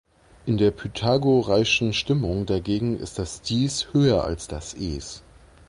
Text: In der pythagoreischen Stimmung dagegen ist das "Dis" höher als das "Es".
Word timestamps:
In 0.47 0.57
der 0.57 0.71
pythagoreischen 0.71 1.93
Stimmung 1.93 2.47
dagegen 2.47 2.97
ist 2.97 3.19
das 3.19 3.43
"Dis" 3.43 3.93
höher 3.93 4.23
als 4.23 4.47
das 4.47 4.73
"Es". 4.73 5.21